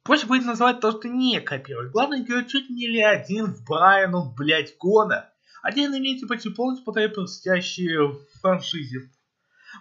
Пусть 0.04 0.26
будет 0.26 0.46
называть 0.46 0.80
то, 0.80 0.92
что 0.92 1.10
не 1.10 1.42
копирует. 1.42 1.92
Главный 1.92 2.24
герой 2.24 2.46
чуть 2.46 2.70
не 2.70 2.88
ли 2.88 3.02
один 3.02 3.54
в 3.54 3.66
Брайану, 3.66 4.34
блять, 4.38 4.78
Гона. 4.78 5.30
Один 5.62 5.94
имеете 5.94 6.28
почти 6.28 6.50
полностью 6.50 6.86
повторяет 6.86 7.16
предстоящие 7.16 8.08
в 8.08 8.26
франшизе. 8.40 9.12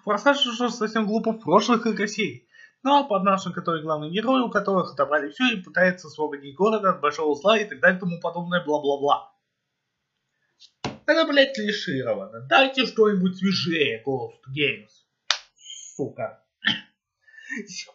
Форсаж 0.03 0.45
уже 0.47 0.71
совсем 0.71 1.07
глупо 1.07 1.33
в 1.33 1.39
прошлых 1.39 1.87
играх 1.87 2.11
серий. 2.11 2.49
Ну 2.83 2.97
а 2.97 3.05
под 3.05 3.23
нашим, 3.23 3.53
который 3.53 3.83
главный 3.83 4.11
герой, 4.11 4.43
у 4.43 4.51
которых 4.51 4.95
отобрали 4.95 5.31
все 5.31 5.53
и 5.53 5.61
пытается 5.61 6.09
освободить 6.09 6.57
город 6.57 6.85
от 6.85 7.01
большого 7.01 7.37
зла 7.37 7.59
и 7.59 7.65
так 7.65 7.81
далее 7.81 7.99
и 7.99 8.01
тому 8.01 8.21
подобное 8.21 8.65
бла-бла-бла. 8.65 9.33
Это, 11.07 11.25
блядь, 11.25 11.55
клишировано. 11.55 12.41
Дайте 12.49 12.85
что-нибудь 12.87 13.37
свежее, 13.37 14.03
Ghost 14.05 14.43
Games. 14.51 14.91
Сука. 15.95 16.43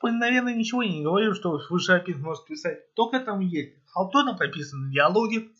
Я, 0.01 0.11
наверное, 0.11 0.55
ничего 0.55 0.81
не 0.81 1.03
говорю, 1.03 1.35
что 1.35 1.59
описано 1.93 2.23
может 2.23 2.45
писать. 2.45 2.93
Только 2.95 3.19
там 3.19 3.41
есть 3.41 3.73
халтурно 3.87 4.35
прописаны 4.35 4.91
диалоги, 4.91 5.51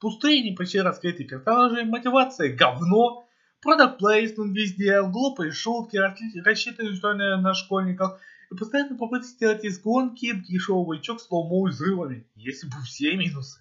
пустые, 0.00 0.42
не 0.42 0.54
почти 0.54 0.80
раскрытые 0.80 1.26
персонажи, 1.26 1.84
мотивация 1.84 2.54
говно, 2.54 3.26
продакт 3.62 3.98
плейсмент 3.98 4.54
везде, 4.54 5.02
глупые 5.02 5.52
шутки, 5.52 5.96
рассчитанные 5.96 6.94
что 6.94 7.14
на 7.14 7.54
школьников, 7.54 8.20
и 8.50 8.54
постоянно 8.54 8.96
попытки 8.96 9.26
сделать 9.26 9.64
из 9.64 9.80
гонки 9.80 10.32
дешевый 10.32 11.00
чок 11.00 11.20
с 11.20 11.30
ломо 11.30 11.68
взрывами, 11.68 12.26
если 12.34 12.66
бы 12.66 12.76
все 12.84 13.16
минусы. 13.16 13.60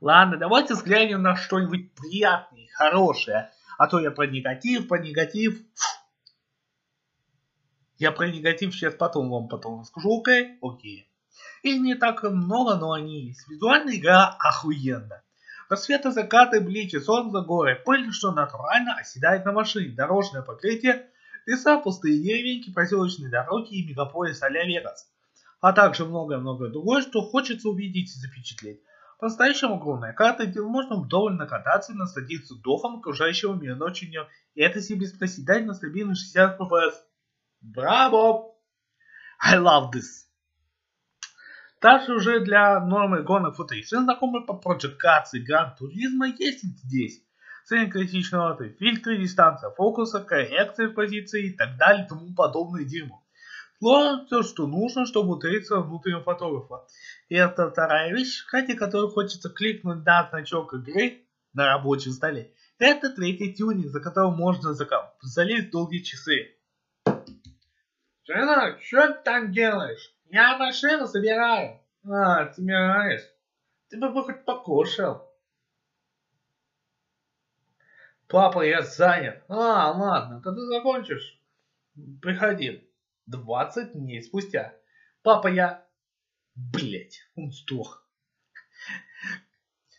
Ладно, 0.00 0.38
давайте 0.38 0.74
взглянем 0.74 1.22
на 1.22 1.36
что-нибудь 1.36 1.94
приятное, 1.94 2.68
хорошее. 2.72 3.50
А 3.76 3.86
то 3.86 4.00
я 4.00 4.10
про 4.10 4.26
негатив, 4.26 4.88
про 4.88 4.98
негатив. 4.98 5.60
Я 7.98 8.12
про 8.12 8.28
негатив 8.28 8.74
сейчас 8.74 8.94
потом 8.94 9.30
вам 9.30 9.48
потом 9.48 9.80
расскажу, 9.80 10.20
окей? 10.20 10.58
Окей. 10.62 11.06
Их 11.62 11.80
не 11.80 11.94
так 11.94 12.22
много, 12.22 12.76
но 12.76 12.92
они 12.92 13.26
есть. 13.26 13.46
Визуальная 13.48 13.96
игра 13.96 14.36
охуенная. 14.38 15.22
Рассветы, 15.68 16.10
закаты, 16.10 16.60
блики, 16.60 16.98
солнце, 16.98 17.42
горы, 17.42 17.76
пыль, 17.84 18.10
что 18.10 18.32
натурально 18.32 18.94
оседает 18.94 19.44
на 19.44 19.52
машине, 19.52 19.94
дорожное 19.94 20.42
покрытие, 20.42 21.06
леса, 21.44 21.78
пустые 21.78 22.18
деревеньки, 22.18 22.72
поселочные 22.72 23.30
дороги 23.30 23.74
и 23.74 23.86
мегаполис 23.86 24.40
Вегас. 24.40 25.08
А 25.60 25.72
также 25.74 26.06
многое-многое 26.06 26.70
другое, 26.70 27.02
что 27.02 27.20
хочется 27.20 27.68
увидеть 27.68 28.08
и 28.08 28.18
запечатлеть. 28.18 28.80
По-настоящему 29.20 29.74
огромная 29.74 30.14
карта, 30.14 30.46
где 30.46 30.62
можно 30.62 30.96
вдоволь 30.96 31.34
накататься 31.34 31.92
и 31.92 31.94
насладиться 31.94 32.54
духом 32.54 33.00
окружающего 33.00 33.54
мира 33.54 33.74
ночью 33.74 34.08
И 34.54 34.62
это 34.62 34.80
себе 34.80 35.06
проседать 35.18 35.66
на 35.66 35.74
стабильных 35.74 36.16
60 36.16 36.58
FPS. 36.58 36.94
Браво! 37.60 38.54
I 39.42 39.58
love 39.58 39.92
this! 39.92 40.24
Также 41.80 42.14
уже 42.14 42.40
для 42.40 42.80
нормы 42.80 43.22
гонок 43.22 43.56
футуристов, 43.56 44.04
знакомые 44.04 44.46
по 44.46 44.52
Project 44.52 44.96
Cars 44.96 45.34
и 45.34 45.44
Gran 45.44 45.72
Turismo, 45.78 46.26
есть 46.38 46.62
здесь. 46.62 47.22
Средней 47.64 47.90
критичной 47.90 48.72
фильтры, 48.78 49.18
дистанция 49.18 49.70
фокуса, 49.70 50.20
коррекция 50.20 50.88
позиции 50.88 51.48
и 51.48 51.56
так 51.56 51.76
далее 51.76 52.06
и 52.06 52.08
тому 52.08 52.34
подобное 52.34 52.84
дерьмо. 52.84 53.19
Но 53.80 54.26
все, 54.26 54.42
что 54.42 54.66
нужно, 54.66 55.06
чтобы 55.06 55.36
утриться 55.36 55.80
внутреннего 55.80 56.22
фотографа. 56.22 56.86
И 57.28 57.34
это 57.34 57.70
вторая 57.70 58.12
вещь, 58.12 58.44
ради 58.52 58.74
которой 58.74 59.10
хочется 59.10 59.48
кликнуть 59.48 60.04
на 60.04 60.28
значок 60.28 60.74
игры 60.74 61.24
на 61.54 61.66
рабочем 61.66 62.12
столе. 62.12 62.52
Это 62.78 63.10
третий 63.10 63.54
тюнинг, 63.54 63.86
за 63.90 64.00
которым 64.00 64.34
можно 64.34 64.74
залезть 65.22 65.70
долгие 65.70 66.02
часы. 66.02 66.56
Жена, 68.24 68.78
что 68.80 69.08
ты 69.08 69.22
там 69.24 69.52
делаешь? 69.52 70.14
Я 70.26 70.56
машину 70.58 71.06
собираю. 71.06 71.80
А, 72.04 72.52
собираешь? 72.52 73.22
Ты 73.88 73.98
бы 73.98 74.22
хоть 74.22 74.44
покушал. 74.44 75.28
Папа, 78.28 78.62
я 78.62 78.82
занят. 78.82 79.42
А, 79.48 79.90
ладно, 79.90 80.40
когда 80.40 80.60
закончишь, 80.66 81.40
приходи. 82.22 82.89
20 83.30 83.92
дней 83.92 84.22
спустя. 84.22 84.74
Папа, 85.22 85.48
я... 85.48 85.86
Блять, 86.54 87.20
он 87.36 87.52
сдох. 87.52 88.06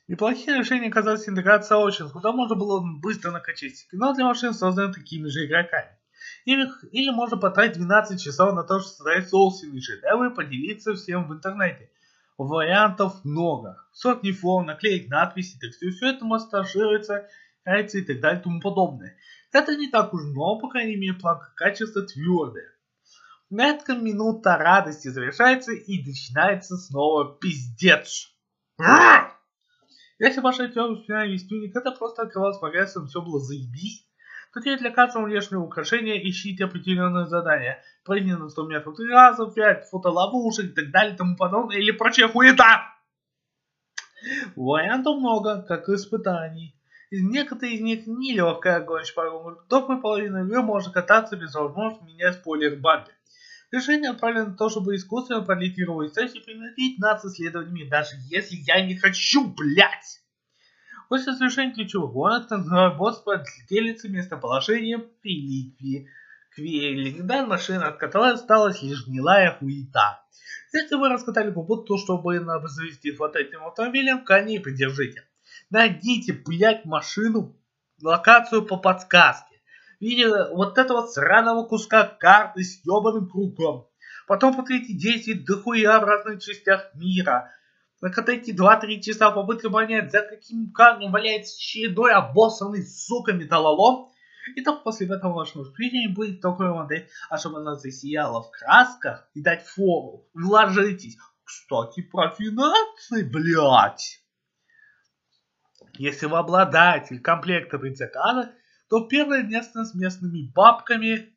Неплохие 0.08 0.58
решения 0.58 0.90
оказались 0.90 1.30
интеграция 1.30 1.70
сообществ, 1.70 2.12
куда 2.12 2.34
можно 2.34 2.56
было 2.56 2.82
быстро 3.00 3.32
накачать 3.32 3.88
кино 3.90 4.14
для 4.14 4.26
машин, 4.26 4.54
созданных 4.54 4.96
такими 4.96 5.28
же 5.30 5.46
игроками. 5.46 5.98
Или, 6.46 6.70
или 6.92 7.10
можно 7.10 7.38
потратить 7.38 7.78
12 7.78 8.22
часов 8.22 8.54
на 8.54 8.64
то, 8.64 8.80
чтобы 8.80 8.96
создать 8.96 9.30
собственный 9.30 9.82
шедевр 9.82 10.26
и 10.26 10.36
поделиться 10.36 10.94
всем 10.94 11.28
в 11.28 11.34
интернете. 11.34 11.90
Вариантов 12.38 13.24
много. 13.24 13.78
Сотни 13.94 14.32
форм, 14.32 14.66
наклеить 14.66 15.10
надписи, 15.10 15.58
тексты, 15.60 15.92
все 15.92 16.10
это 16.10 16.26
монтажируется, 16.26 17.28
яйца 17.66 18.00
и 18.00 18.02
так 18.02 18.20
далее 18.20 18.42
и 18.42 18.44
тому 18.44 18.60
подобное. 18.60 19.16
Это 19.54 19.76
не 19.76 19.90
так 19.90 20.14
уж 20.14 20.24
много, 20.24 20.62
по 20.62 20.70
крайней 20.70 20.96
мере, 20.96 21.14
планка 21.14 21.54
качества 21.56 22.02
твердая. 22.02 22.72
На 23.52 23.66
этом 23.66 24.02
минута 24.02 24.58
радости 24.58 25.10
завершается 25.10 25.74
и 25.74 26.02
начинается 26.06 26.78
снова 26.78 27.38
пиздец. 27.38 28.34
Если 30.20 30.40
ваша 30.40 30.70
тёмная 30.70 31.28
весь 31.28 31.46
тюник, 31.46 31.76
это 31.76 31.92
просто 31.92 32.22
открывалось 32.22 32.60
прогрессом, 32.60 33.08
все 33.08 33.22
было 33.22 33.42
заебись. 33.42 34.08
Теперь 34.56 34.80
для 34.80 34.90
каждого 34.90 35.26
внешнего 35.26 35.64
украшения 35.64 36.16
ищите 36.30 36.64
определенное 36.64 37.26
задание. 37.26 37.84
Прыгни 38.06 38.32
на 38.32 38.48
100 38.48 38.68
метров 38.68 38.96
3 38.96 39.10
раза, 39.10 39.46
5 39.46 39.90
фотоловушек 39.90 40.68
и 40.68 40.74
так 40.74 40.92
далее 40.92 41.14
и 41.14 41.18
тому 41.18 41.36
подобное, 41.36 41.78
или 41.78 41.92
прочая 41.92 42.30
хуета. 42.30 42.86
Вариантов 44.56 45.18
много, 45.18 45.62
как 45.64 45.90
и 45.90 45.96
испытаний. 45.96 46.74
Из 47.10 47.22
некоторых 47.24 47.74
из 47.74 47.82
них 47.82 48.08
нелегкая 48.08 48.80
гонщик 48.80 49.16
по 49.16 49.58
До 49.68 49.82
половины 49.82 50.46
игры 50.46 50.62
можно 50.62 50.94
кататься 50.94 51.36
без 51.36 51.54
возможности 51.54 52.06
менять 52.06 52.36
спойлер 52.36 52.78
бампер. 52.78 53.14
Решение 53.72 54.12
направлено 54.12 54.48
на 54.48 54.58
то, 54.58 54.70
чтобы 54.70 54.96
искусственно 54.96 55.42
продлить 55.42 55.80
игровую 55.80 56.10
сессию 56.10 56.42
и 56.42 56.46
принудить 56.46 57.00
нас 57.00 57.24
исследованиями, 57.24 57.90
даже 57.90 58.18
если 58.30 58.58
я 58.58 58.86
не 58.86 58.98
хочу, 58.98 59.48
блять. 59.48 60.22
После 61.08 61.34
завершения 61.34 61.74
ключевых 61.74 62.12
гонок 62.12 62.50
танцевой 62.50 62.98
босс 62.98 63.24
делится 63.70 64.10
местоположением 64.10 65.08
реликвии. 65.24 66.10
Легендарная 66.58 67.48
машина, 67.48 67.88
от 67.88 67.98
которой 67.98 68.34
осталась 68.34 68.82
лишь 68.82 69.08
гнилая 69.08 69.58
хуета. 69.58 70.22
Если 70.74 70.96
вы 70.96 71.08
раскатали 71.08 71.52
попутку, 71.52 71.98
чтобы 71.98 72.40
завести 72.66 73.12
вот 73.12 73.38
этим 73.38 73.66
автомобилем, 73.66 74.26
коней 74.26 74.60
придержите. 74.60 75.24
Найдите, 75.70 76.34
блять, 76.34 76.84
машину, 76.84 77.58
локацию 78.02 78.66
по 78.66 78.76
подсказке 78.76 79.51
виде 80.02 80.28
вот 80.54 80.78
этого 80.78 81.08
сраного 81.08 81.66
куска 81.66 82.04
карты 82.06 82.64
с 82.64 82.84
ебаным 82.86 83.30
кругом. 83.30 83.88
Потом 84.28 84.56
повторите 84.56 84.94
10 84.94 85.46
дохуя 85.46 86.00
в 86.00 86.04
разных 86.04 86.42
частях 86.42 86.94
мира. 86.96 87.52
Накатайте 88.02 88.54
2-3 88.56 89.00
часа 89.02 89.30
попытки 89.30 89.70
понять, 89.70 90.12
за 90.12 90.22
каким 90.22 90.72
камнем 90.72 91.12
валяется 91.12 91.60
чередой 91.60 92.14
обоссанный, 92.14 92.84
сука, 92.84 93.34
металлолом. 93.34 94.10
И 94.56 94.64
только 94.64 94.82
после 94.82 95.08
этого 95.08 95.34
вашего 95.34 95.66
впечатления 95.66 96.10
будет 96.10 96.42
такая 96.42 96.74
модель, 96.74 97.08
а 97.30 97.38
чтобы 97.38 97.60
она 97.60 97.76
засияла 97.76 98.42
в 98.42 98.50
красках 98.50 99.30
и 99.36 99.42
дать 99.42 99.66
фору. 99.66 100.28
Вложитесь. 100.34 101.18
Кстати, 101.44 102.02
про 102.02 102.30
финансы, 102.30 103.24
блядь. 103.24 104.24
Если 105.94 106.26
вы 106.26 106.38
обладатель 106.38 107.20
комплекта 107.20 107.78
предзаказа, 107.78 108.54
то 108.92 109.00
первое 109.00 109.44
место 109.44 109.86
с 109.86 109.96
местными 109.96 110.52
бабками, 110.54 111.34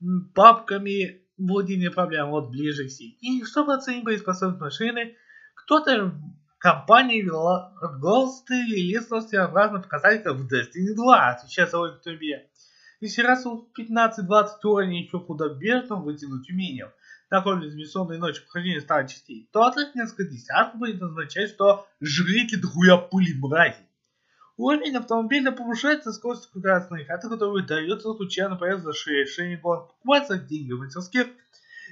бабками 0.00 1.22
будет 1.36 1.78
не 1.78 1.92
проблема, 1.92 2.30
вот 2.30 2.50
ближе 2.50 2.88
к. 2.88 2.90
И 2.90 3.44
чтобы 3.44 3.74
оценить 3.74 4.02
боеспособность 4.02 4.60
машины, 4.60 5.14
кто-то 5.54 6.12
компания 6.58 7.22
вела 7.22 7.72
ГОСТы 8.00 8.66
или 8.66 8.96
разнообразные 8.96 9.80
показатели 9.80 10.30
в 10.30 10.52
Destiny 10.52 10.96
2, 10.96 11.38
сейчас 11.46 11.72
о 11.72 11.88
тебе. 12.04 12.50
Если 12.98 13.22
раз 13.22 13.44
в 13.44 13.68
15-20 13.78 14.48
уровней 14.64 15.04
еще 15.04 15.20
куда 15.20 15.50
бежно 15.50 16.02
вытянуть 16.02 16.50
умением, 16.50 16.88
на 17.30 17.42
ходе 17.42 17.68
бессонной 17.76 18.18
ночи 18.18 18.42
прохождения 18.42 18.80
старых 18.80 19.08
частей, 19.08 19.48
то 19.52 19.62
от 19.62 19.76
их 19.76 19.94
несколько 19.94 20.24
десятков 20.24 20.80
будет 20.80 21.00
означать, 21.00 21.50
что 21.50 21.86
жрите 22.00 22.56
друя 22.56 22.96
пыли 22.96 23.34
мрази. 23.38 23.87
Уровень 24.58 24.96
автомобиля 24.96 25.52
повышается, 25.52 26.12
скорость 26.12 26.50
красной 26.50 27.04
хаты, 27.04 27.28
которая 27.28 27.64
дается 27.64 28.12
случайно 28.12 28.56
поезд 28.56 28.82
за 28.82 28.90
решение 28.90 29.56
гонок, 29.56 29.86
покупается 29.86 30.36
деньги 30.36 30.72
в 30.72 30.80
мастерских 30.80 31.28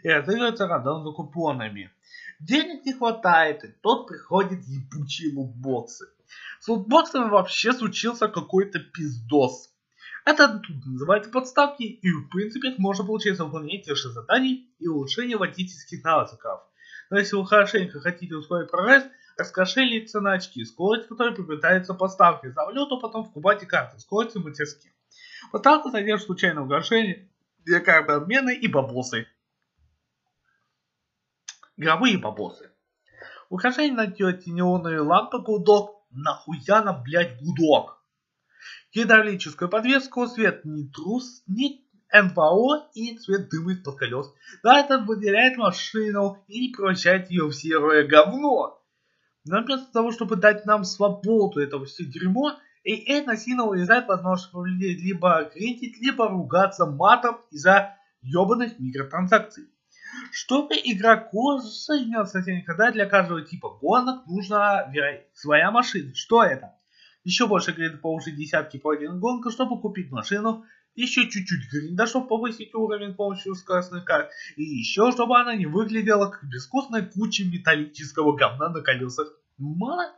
и 0.02 0.08
разыгрывается 0.08 0.66
рандом 0.66 1.04
за 1.04 1.12
купонами. 1.12 1.92
Денег 2.40 2.84
не 2.84 2.92
хватает, 2.92 3.62
и 3.62 3.68
тот 3.68 4.08
приходит 4.08 4.64
ебучие 4.66 5.32
лутбоксы. 5.32 6.06
С 6.58 6.66
лутбоксами 6.66 7.28
вообще 7.28 7.72
случился 7.72 8.26
какой-то 8.26 8.80
пиздос. 8.80 9.72
Это 10.24 10.58
тут 10.58 10.84
называется 10.86 11.30
подставки, 11.30 11.84
и 11.84 12.10
в 12.10 12.28
принципе 12.30 12.70
их 12.70 12.78
можно 12.78 13.04
получить 13.04 13.36
за 13.36 13.44
выполнение 13.44 13.80
тех 13.80 13.96
же 13.96 14.10
заданий 14.10 14.74
и 14.80 14.88
улучшение 14.88 15.36
водительских 15.36 16.02
навыков. 16.02 16.62
Но 17.10 17.18
если 17.18 17.36
вы 17.36 17.46
хорошенько 17.46 18.00
хотите 18.00 18.34
ускорить 18.34 18.72
прогресс, 18.72 19.04
раскошелиться 19.36 20.20
на 20.20 20.32
очки, 20.32 20.64
скорость 20.64 21.08
которой 21.08 21.34
приобретается 21.34 21.94
поставкой 21.94 22.52
за 22.52 22.64
валюту, 22.64 22.98
потом 22.98 23.24
вкупайте 23.24 23.66
карты, 23.66 23.98
скорость 23.98 24.36
и 24.36 24.38
мастерски. 24.38 24.92
Поставка 25.52 25.90
содержит 25.90 26.26
случайное 26.26 26.62
угошение, 26.62 27.30
для 27.64 27.80
карты 27.80 28.12
обмена 28.12 28.50
и 28.50 28.66
бабосы. 28.68 29.26
Игровые 31.76 32.16
бабосы. 32.18 32.70
Украшение 33.48 33.94
на 33.94 34.06
тете 34.06 34.50
неоновые 34.50 35.00
лампы 35.00 35.38
гудок. 35.38 35.96
Нахуя 36.10 36.82
нам, 36.82 37.02
блять, 37.02 37.38
гудок? 37.42 38.02
Гидравлическую 38.92 39.68
подвеску, 39.68 40.26
свет 40.26 40.64
не 40.64 40.88
трус, 40.88 41.42
не 41.46 41.86
НВО 42.12 42.88
и 42.94 43.18
цвет 43.18 43.50
дыма 43.50 43.72
из-под 43.72 43.96
колес. 43.96 44.32
Да, 44.62 44.80
это 44.80 44.98
выделяет 44.98 45.58
машину 45.58 46.42
и 46.48 46.72
превращает 46.72 47.30
ее 47.30 47.46
в 47.46 47.52
серое 47.52 48.06
говно. 48.06 48.80
Но 49.46 49.62
вместо 49.62 49.92
того, 49.92 50.10
чтобы 50.10 50.36
дать 50.36 50.66
нам 50.66 50.84
свободу 50.84 51.60
этого 51.60 51.86
все 51.86 52.04
дерьмо, 52.04 52.58
AA 52.86 53.24
насильно 53.24 53.64
урезает 53.64 54.06
возможность 54.06 54.52
людей 54.54 54.96
либо 54.96 55.44
критить, 55.44 56.00
либо 56.00 56.28
ругаться 56.28 56.86
матом 56.86 57.38
из-за 57.50 57.96
ебаных 58.22 58.78
микротранзакций. 58.78 59.68
Чтобы 60.32 60.74
игроку 60.76 61.60
соединяться 61.60 62.38
никогда 62.40 62.90
для 62.90 63.06
каждого 63.06 63.42
типа 63.42 63.70
гонок 63.80 64.26
нужна 64.26 64.90
своя 65.34 65.70
машина. 65.70 66.14
Что 66.14 66.42
это? 66.42 66.74
Еще 67.24 67.46
больше 67.46 67.72
гринда 67.72 67.98
по 67.98 68.12
уже 68.14 68.30
десятки 68.30 68.78
по 68.78 68.92
один 68.92 69.18
гонка, 69.18 69.50
чтобы 69.50 69.80
купить 69.80 70.10
машину. 70.10 70.64
Еще 70.96 71.28
чуть-чуть 71.28 71.70
гринда, 71.70 72.06
чтобы 72.06 72.26
повысить 72.26 72.74
уровень 72.74 73.12
с 73.12 73.16
помощью 73.16 73.54
скоростных 73.54 74.04
карт. 74.04 74.30
И 74.56 74.62
еще, 74.62 75.12
чтобы 75.12 75.38
она 75.38 75.54
не 75.54 75.66
выглядела 75.66 76.30
как 76.30 76.48
безвкусная 76.48 77.02
куча 77.02 77.44
металлического 77.44 78.34
говна 78.34 78.70
на 78.70 78.80
колесах. 78.80 79.28
Мало? 79.58 80.10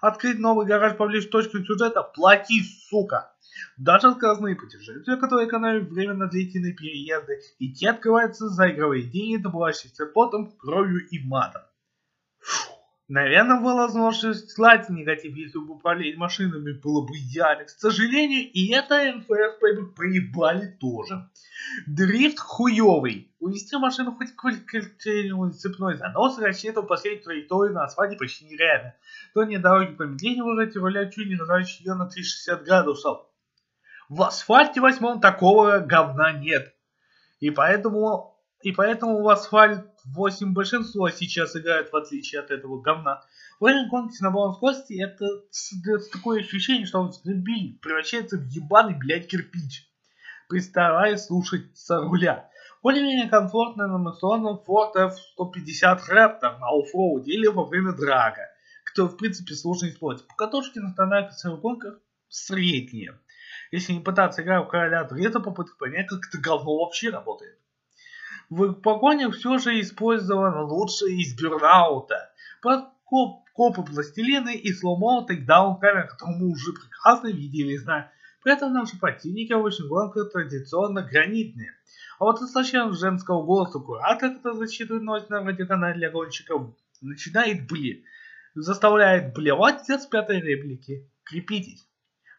Открыть 0.00 0.38
новый 0.38 0.66
гараж 0.66 0.96
поближе 0.96 1.28
к 1.28 1.30
точке 1.30 1.62
сюжета? 1.62 2.02
Плати, 2.02 2.62
сука! 2.88 3.34
Даже 3.76 4.12
сказанные 4.12 4.56
путешествия, 4.56 5.16
которые 5.16 5.46
экономят 5.46 5.90
время 5.90 6.14
на 6.14 6.26
длительные 6.26 6.72
переезды, 6.72 7.40
и 7.58 7.72
те 7.72 7.90
открываются 7.90 8.48
за 8.48 8.70
игровые 8.70 9.04
деньги, 9.04 9.42
добывающиеся 9.42 10.06
потом, 10.06 10.56
кровью 10.56 11.06
и 11.06 11.18
матом. 11.18 11.62
Наверное, 13.06 13.60
возможность 13.60 14.50
слать 14.50 14.88
негатив, 14.88 15.36
если 15.36 15.58
бы 15.58 15.74
управлять 15.74 16.16
машинами 16.16 16.72
было 16.72 17.06
бы 17.06 17.14
идеально. 17.18 17.64
К 17.66 17.68
сожалению, 17.68 18.50
и 18.50 18.72
это 18.72 19.22
бы 19.76 19.92
проебали 19.92 20.68
тоже. 20.80 21.28
Дрифт 21.86 22.38
хуёвый. 22.38 23.30
Увести 23.40 23.76
машину 23.76 24.12
хоть 24.12 24.34
к 24.34 25.52
цепной 25.52 25.96
занос 25.96 26.38
рассчитывал 26.38 26.86
последнюю 26.86 27.24
траекторию 27.24 27.74
на 27.74 27.84
асфальте 27.84 28.16
почти 28.16 28.46
нереально. 28.46 28.94
То 29.34 29.44
не 29.44 29.58
дороги 29.58 29.94
по 29.94 30.04
медленнее 30.04 30.42
выбрать 30.42 30.74
и 30.74 30.78
руля 30.78 31.10
чуть 31.10 31.28
не 31.28 31.36
разворачивать 31.36 31.80
ее 31.84 31.94
на 31.94 32.06
360 32.06 32.64
градусов. 32.64 33.26
В 34.08 34.22
асфальте 34.22 34.80
восьмом 34.80 35.20
такого 35.20 35.80
говна 35.80 36.32
нет. 36.32 36.74
И 37.40 37.50
поэтому, 37.50 38.33
и 38.64 38.72
поэтому 38.72 39.22
в 39.22 39.28
асфальт 39.28 39.84
8 40.06 40.54
большинство 40.54 41.10
сейчас 41.10 41.54
играет 41.54 41.92
в 41.92 41.96
отличие 41.96 42.40
от 42.40 42.50
этого 42.50 42.80
говна. 42.80 43.22
В 43.60 43.64
время 43.64 43.90
гонки 43.90 44.14
с 44.14 44.20
набором 44.20 44.54
скорости 44.54 44.98
это, 45.02 45.26
это 45.86 46.10
такое 46.10 46.40
ощущение, 46.40 46.86
что 46.86 47.04
автомобиль 47.04 47.78
превращается 47.82 48.38
в 48.38 48.46
ебаный, 48.48 48.94
блядь, 48.94 49.28
кирпич. 49.28 49.86
Приставая 50.48 51.18
слушать 51.18 51.76
со 51.76 52.00
руля. 52.00 52.48
Более-менее 52.82 53.28
комфортно 53.28 53.86
на 53.86 53.96
инновационном 53.96 54.62
Ford 54.66 54.92
F-150 54.94 56.00
Raptor 56.10 56.58
на 56.58 56.68
оффроуде 56.70 57.32
или 57.32 57.46
во 57.48 57.66
время 57.66 57.92
драга, 57.92 58.48
кто 58.86 59.08
в 59.08 59.18
принципе 59.18 59.54
сложно 59.54 59.88
использовать. 59.88 60.26
Покатушки 60.28 60.78
на 60.78 60.90
стандартных 60.90 61.60
гонках 61.60 62.00
средние. 62.30 63.20
Если 63.72 63.92
не 63.92 64.00
пытаться 64.00 64.42
играть 64.42 64.64
в 64.64 64.68
короля 64.68 65.04
дреза, 65.04 65.40
попытка 65.40 65.76
понять, 65.76 66.08
как 66.08 66.20
это 66.28 66.38
говно 66.38 66.78
вообще 66.78 67.10
работает. 67.10 67.58
В 68.50 68.72
погоне 68.74 69.30
все 69.30 69.58
же 69.58 69.80
использовано 69.80 70.62
лучшее 70.62 71.16
из 71.20 71.34
Бюрнаута. 71.34 72.32
Коп, 72.60 73.44
копы 73.54 73.82
пластилины 73.82 74.54
и 74.54 74.72
сломал 74.72 75.26
тейкдаун 75.26 75.78
камер, 75.78 76.08
которые 76.08 76.44
уже 76.44 76.72
прекрасно 76.72 77.28
видели 77.28 77.72
и 77.72 77.78
знаем. 77.78 78.06
При 78.42 78.52
этом 78.52 78.74
наши 78.74 78.98
противники 78.98 79.52
обычных 79.52 79.88
гонках 79.88 80.30
традиционно 80.30 81.02
гранитные. 81.02 81.70
А 82.18 82.24
вот 82.24 82.42
источник 82.42 82.92
женского 82.92 83.42
голоса 83.44 83.78
куратор, 83.78 84.34
который 84.34 84.58
зачитывает 84.58 85.02
новость 85.02 85.30
на 85.30 85.42
радиоканале 85.42 85.94
для 85.94 86.10
гонщиков, 86.10 86.74
начинает 87.00 87.66
блин. 87.66 88.04
Заставляет 88.54 89.34
блевать 89.34 89.88
с 89.88 90.06
пятой 90.06 90.40
реплики. 90.40 91.10
Крепитесь. 91.24 91.86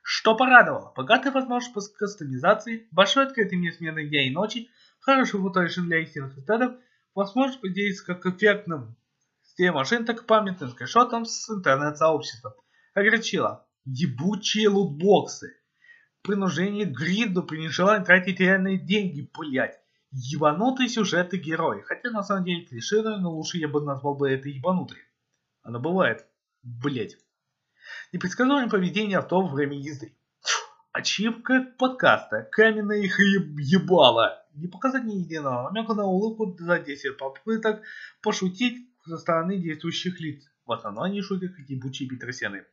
Что 0.03 0.35
порадовало, 0.35 0.93
богатая 0.95 1.31
возможность 1.31 1.97
кастомизации, 1.97 2.87
большой 2.91 3.25
открытый 3.25 3.57
мир 3.57 3.73
смены 3.73 4.07
дня 4.07 4.27
и 4.27 4.29
ночи, 4.29 4.69
хороший 5.05 5.39
футажи 5.39 5.81
для 5.81 5.99
истинных 5.99 6.37
эстетов, 6.37 6.73
возможность 7.13 7.61
подействовать 7.61 8.21
как 8.21 8.33
эффектным 8.33 8.97
с 9.43 9.71
машин, 9.71 10.05
так 10.05 10.23
и 10.23 10.25
памятным 10.25 10.71
скриншотом 10.71 11.25
с 11.25 11.49
интернет-сообществом. 11.49 12.53
Огорчило. 12.95 13.67
Ебучие 13.85 14.67
лутбоксы. 14.67 15.55
Принуждение 16.23 16.87
к 16.87 16.97
гриду 16.97 17.43
при 17.43 17.59
нежелании 17.59 18.03
тратить 18.03 18.39
реальные 18.39 18.79
деньги, 18.79 19.29
блять. 19.37 19.79
Ебанутый 20.11 20.89
сюжет 20.89 21.33
и 21.35 21.37
герой. 21.37 21.83
Хотя 21.83 22.09
на 22.09 22.23
самом 22.23 22.45
деле 22.45 22.65
клишированный, 22.65 23.21
но 23.21 23.31
лучше 23.31 23.59
я 23.59 23.67
бы 23.67 23.81
назвал 23.81 24.15
бы 24.15 24.29
это 24.31 24.49
ебанутой. 24.49 24.97
Она 25.61 25.77
бывает. 25.77 26.25
Блять. 26.63 27.17
Непредсказуемое 28.11 28.69
поведение 28.69 29.19
авто 29.19 29.41
во 29.41 29.53
время 29.53 29.77
езды. 29.77 30.14
Ачивка 30.95 31.73
подкаста. 31.77 32.47
Каменное 32.53 32.99
их 32.99 33.19
ебало. 33.19 34.41
Не 34.53 34.69
показать 34.69 35.03
ни 35.03 35.15
единого 35.15 35.69
намека 35.69 35.93
на 35.93 36.05
улыбку 36.05 36.55
за 36.57 36.79
10 36.79 37.17
попыток 37.17 37.81
пошутить 38.21 38.87
со 39.05 39.17
стороны 39.17 39.57
действующих 39.57 40.21
лиц. 40.21 40.45
В 40.65 40.71
основном 40.71 41.03
они 41.03 41.21
шутят 41.21 41.53
как 41.53 41.67
ебучие 41.67 42.07
петросены. 42.07 42.63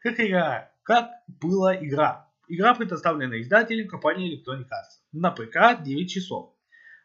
Как 0.00 0.18
игра? 0.18 0.72
Как 0.82 1.10
была 1.26 1.76
игра? 1.76 2.30
Игра 2.48 2.74
предоставлена 2.74 3.38
издателем 3.38 3.86
компании 3.86 4.32
Electronic 4.32 4.68
Arts. 4.68 5.02
На 5.12 5.30
ПК 5.30 5.84
9 5.84 6.10
часов. 6.10 6.54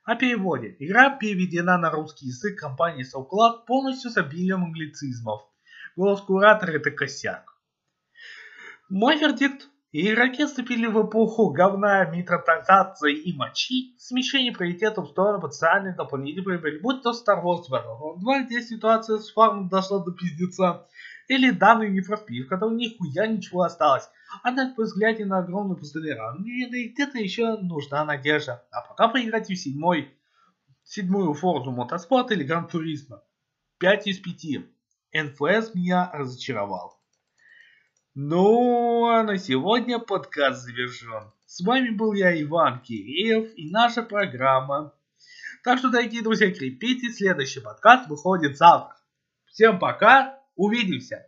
О 0.05 0.15
переводе. 0.15 0.77
Игра 0.79 1.09
переведена 1.09 1.77
на 1.77 1.91
русский 1.91 2.27
язык 2.27 2.57
компании 2.57 3.03
Soulcloud 3.03 3.65
полностью 3.67 4.11
с 4.11 4.15
обилием 4.15 4.63
англицизмов. 4.63 5.41
Голос 5.97 6.21
куратора 6.21 6.71
это 6.71 6.89
косяк. 6.89 7.53
Мой 8.87 9.17
вердикт. 9.17 9.67
Игроки 9.95 10.43
вступили 10.47 10.87
в 10.87 11.05
эпоху 11.05 11.51
говна, 11.51 12.05
микротранзакций 12.05 13.13
и 13.13 13.37
мочи, 13.37 13.95
смещение 13.99 14.51
приоритетов 14.51 15.05
в 15.05 15.11
сторону 15.11 15.39
потенциальных 15.39 15.95
дополнительных 15.95 16.45
прибыли, 16.45 16.79
будь 16.79 17.03
то 17.03 17.11
Star 17.11 17.43
Wars 17.43 17.65
Battlefront 17.71 18.17
2, 18.17 18.41
где 18.45 18.63
ситуация 18.63 19.19
с 19.19 19.31
фармом 19.31 19.69
дошла 19.69 20.03
до 20.03 20.11
пиздеца, 20.11 20.87
или 21.27 21.51
данный 21.51 21.91
Нефроспид, 21.91 22.47
в 22.47 22.49
котором 22.49 22.75
нихуя 22.75 23.27
ничего 23.27 23.61
осталось. 23.61 24.09
Однако, 24.41 24.73
по 24.73 24.81
взгляде 24.81 25.25
на 25.25 25.37
огромную 25.37 25.77
пустыню 25.77 26.17
где-то 26.39 27.19
еще 27.19 27.57
нужна 27.57 28.03
надежда. 28.03 28.65
А 28.71 28.81
пока 28.81 29.09
поиграйте 29.09 29.53
в 29.53 29.59
седьмой, 29.59 30.11
седьмую 30.83 31.35
Forza 31.35 31.67
Motorsport 31.67 32.33
или 32.33 32.49
Gran 32.49 32.67
Turismo. 32.67 33.19
5 33.77 34.07
из 34.07 34.17
5. 34.17 34.65
НФС 35.13 35.75
меня 35.75 36.09
разочаровал. 36.11 37.02
Ну, 38.15 39.07
а 39.07 39.23
на 39.23 39.39
сегодня 39.39 39.97
подкаст 39.97 40.61
завершен. 40.61 41.31
С 41.47 41.65
вами 41.65 41.89
был 41.89 42.13
я, 42.13 42.39
Иван 42.43 42.79
Киреев, 42.79 43.57
и 43.57 43.71
наша 43.71 44.03
программа. 44.03 44.93
Так 45.63 45.79
что, 45.79 45.89
дорогие 45.89 46.21
друзья, 46.21 46.53
крепите, 46.53 47.09
следующий 47.09 47.59
подкаст 47.59 48.07
выходит 48.07 48.55
завтра. 48.55 48.95
Всем 49.47 49.79
пока, 49.79 50.39
увидимся! 50.55 51.25